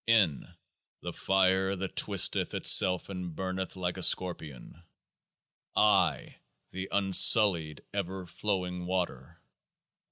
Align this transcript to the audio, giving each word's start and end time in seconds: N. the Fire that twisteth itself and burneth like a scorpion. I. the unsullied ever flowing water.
N. 0.07 0.55
the 1.01 1.13
Fire 1.13 1.75
that 1.75 1.95
twisteth 1.95 2.55
itself 2.55 3.07
and 3.07 3.35
burneth 3.35 3.75
like 3.75 3.97
a 3.97 4.01
scorpion. 4.01 4.81
I. 5.75 6.37
the 6.71 6.89
unsullied 6.91 7.81
ever 7.93 8.25
flowing 8.25 8.87
water. 8.87 9.39